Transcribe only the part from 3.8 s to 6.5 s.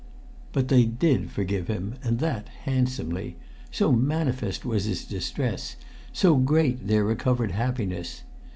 manifest was his distress so